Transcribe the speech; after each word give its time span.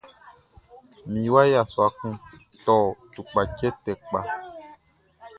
Mi 1.11 1.21
wa 1.33 1.41
yassua 1.53 1.87
kun 1.97 2.13
tɔ 2.65 2.75
tupkatʃɛ 3.13 3.69
tɛ 3.83 3.91
kpa. 4.07 4.19